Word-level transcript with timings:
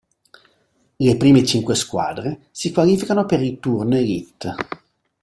Le 0.99 1.13
prime 1.15 1.45
cinque 1.45 1.75
squadre 1.75 2.39
si 2.49 2.71
qualificano 2.71 3.27
per 3.27 3.39
il 3.43 3.59
Turno 3.59 3.95
Elite. 3.97 4.55